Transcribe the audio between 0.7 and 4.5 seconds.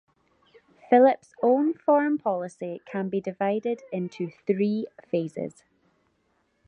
Philip's own foreign policy can be divided into